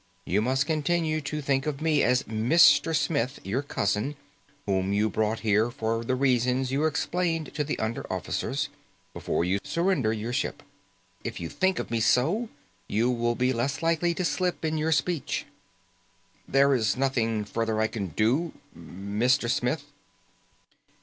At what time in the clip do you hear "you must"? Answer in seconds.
0.25-0.65